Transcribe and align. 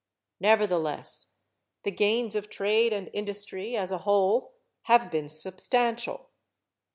Nevertheless 0.39 1.35
the 1.83 1.91
gains 1.91 2.35
of 2.35 2.49
trade 2.49 2.91
and 2.91 3.07
industry, 3.13 3.77
as 3.77 3.91
a 3.91 3.99
whole, 3.99 4.51
have 4.85 5.11
been 5.11 5.29
substantial. 5.29 6.25